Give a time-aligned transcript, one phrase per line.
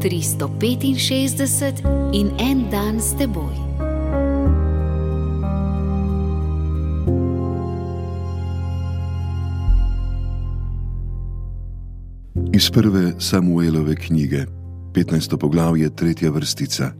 [0.00, 3.54] 365 in en dan s teboj.
[12.52, 14.46] Iz prve Samuelove knjige,
[14.92, 15.36] 15.
[15.36, 16.92] poglavje, tretja vrstica.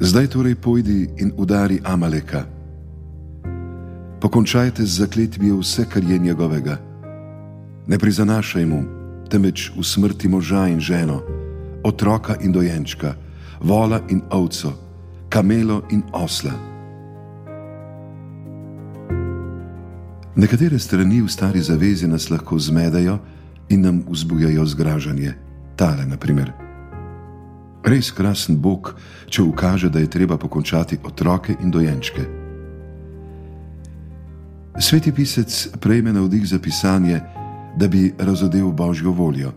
[0.00, 2.44] Zdaj torej pojdi in udari Amaleka.
[4.20, 6.78] Pokončajte z zakletvijo vse, kar je njegovega.
[7.86, 8.95] Ne prizanašaj mu,
[9.28, 11.22] temveč v smrti moža in ženo,
[11.84, 13.14] otroka in dojenčka,
[13.60, 14.72] vola in ovco,
[15.28, 16.52] kamelo in osla.
[20.36, 23.18] Nekatere strani v stari zavezi nas lahko zmedajo
[23.68, 25.34] in nam vzbujajo zgražanje.
[25.76, 26.52] Tale, na primer.
[27.84, 28.94] Res krasen Bog,
[29.30, 32.24] če ukaže, da je treba pokončati otroke in dojenčke.
[34.78, 37.20] Sveti pisec prejme navdih za pisanje,
[37.76, 39.52] da bi razodel božjo voljo.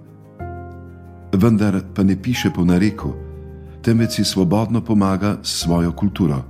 [1.34, 3.14] Vendar pa ne piše po nareku,
[3.82, 6.44] temveč si svobodno pomaga s svojo kulturo.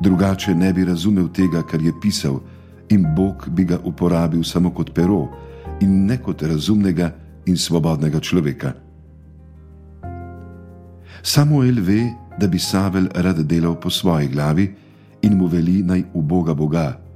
[0.00, 2.40] Drugače ne bi razumel tega, kar je pisal,
[2.88, 5.28] in Bog bi ga uporabil samo kot pero
[5.80, 7.12] in ne kot razumnega
[7.46, 8.72] in svobodnega človeka.
[11.22, 14.74] Samuel ve, da bi Savel rad delal po svoji glavi
[15.22, 17.09] in mu veli naj uboga Boga.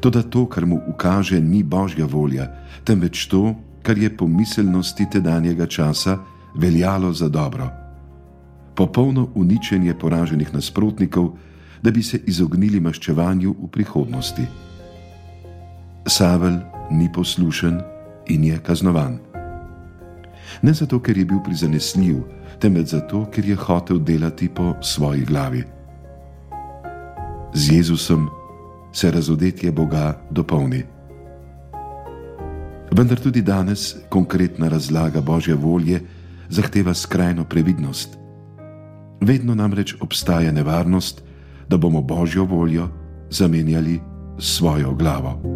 [0.00, 2.48] Toda to, kar mu ukaže, ni božja volja,
[2.84, 6.18] temveč to, kar je po miselnosti tedanjega časa
[6.54, 7.68] veljalo za dobro.
[8.74, 11.32] Popolno uničenje poraženih nasprotnikov,
[11.82, 14.46] da bi se izognili maščevanju v prihodnosti.
[16.06, 16.58] Savel
[16.90, 17.80] ni poslušen
[18.26, 19.18] in je kaznovan.
[20.62, 22.22] Ne zato, ker je bil prizanesljiv,
[22.60, 25.64] temveč zato, ker je hotel delati po svoji glavi.
[27.54, 28.28] Z Jezusom
[28.92, 30.82] se razodetje Boga dopolni.
[32.92, 36.00] Vendar tudi danes konkretna razlaga Božje volje
[36.48, 38.18] zahteva skrajno previdnost.
[39.20, 41.22] Vedno namreč obstaja nevarnost,
[41.68, 42.88] da bomo Božjo voljo
[43.30, 44.00] zamenjali
[44.38, 45.51] s svojo glavo.